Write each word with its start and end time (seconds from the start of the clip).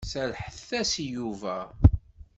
Serrḥet-as-d 0.11 0.93
i 1.03 1.05
Yuba. 1.13 1.57